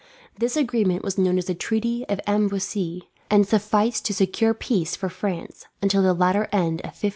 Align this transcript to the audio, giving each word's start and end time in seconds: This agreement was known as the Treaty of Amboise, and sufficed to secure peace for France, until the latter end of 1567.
This 0.35 0.57
agreement 0.57 1.03
was 1.03 1.19
known 1.19 1.37
as 1.37 1.45
the 1.45 1.53
Treaty 1.53 2.05
of 2.09 2.19
Amboise, 2.25 3.03
and 3.29 3.47
sufficed 3.47 4.03
to 4.05 4.15
secure 4.15 4.55
peace 4.55 4.95
for 4.95 5.09
France, 5.09 5.65
until 5.79 6.01
the 6.01 6.15
latter 6.15 6.45
end 6.45 6.79
of 6.81 6.89
1567. 6.97 7.09